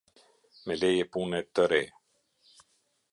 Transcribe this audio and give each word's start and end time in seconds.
Me 0.71 0.77
leje 0.83 1.03
pune 1.17 1.41
të 1.59 1.67
re. 1.73 1.83